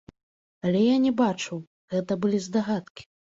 Але 0.67 0.79
я 0.83 0.95
не 1.03 1.11
бачыў, 1.19 1.61
гэта 1.93 2.19
былі 2.25 2.41
здагадкі. 2.47 3.07